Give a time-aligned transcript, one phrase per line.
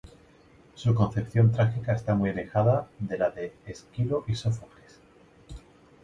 [0.73, 4.99] Su concepción trágica está muy alejada de la de Esquilo y Sófocles.